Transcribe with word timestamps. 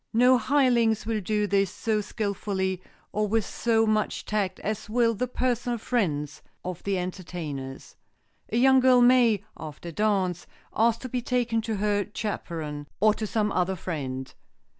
No 0.13 0.39
hirelings 0.39 1.05
will 1.05 1.21
do 1.21 1.45
this 1.45 1.69
so 1.71 2.01
skilfully 2.01 2.81
or 3.11 3.27
with 3.27 3.45
so 3.45 3.85
much 3.85 4.25
tact 4.25 4.59
as 4.61 4.89
will 4.89 5.13
the 5.13 5.27
personal 5.27 5.77
friends 5.77 6.41
of 6.65 6.81
the 6.81 6.97
entertainers. 6.97 7.97
A 8.49 8.57
young 8.57 8.79
girl 8.79 9.01
may, 9.03 9.43
after 9.55 9.89
a 9.89 9.91
dance, 9.91 10.47
ask 10.75 11.01
to 11.01 11.09
be 11.09 11.21
taken 11.21 11.61
to 11.61 11.75
her 11.75 12.07
chaperon, 12.15 12.87
or 12.99 13.13
to 13.13 13.27
some 13.27 13.51
other 13.51 13.75
friend. 13.75 14.33